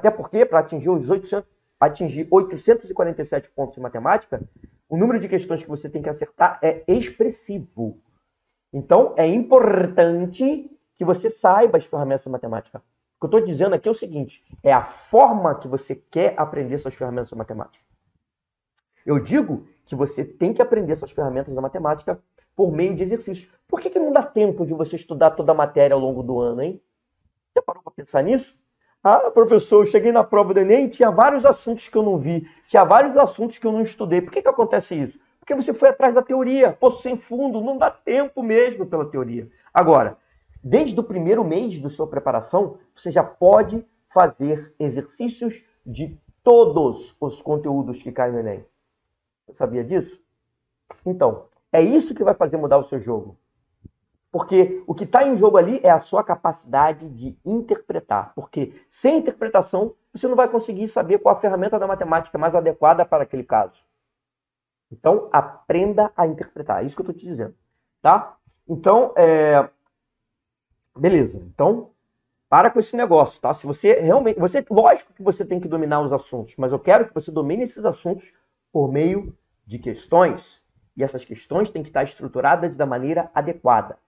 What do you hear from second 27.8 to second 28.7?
para pensar nisso?